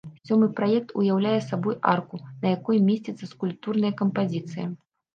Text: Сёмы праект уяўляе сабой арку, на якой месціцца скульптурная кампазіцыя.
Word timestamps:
Сёмы 0.27 0.47
праект 0.59 0.89
уяўляе 1.01 1.35
сабой 1.51 1.77
арку, 1.93 2.21
на 2.41 2.57
якой 2.57 2.83
месціцца 2.91 3.33
скульптурная 3.37 3.97
кампазіцыя. 4.05 4.71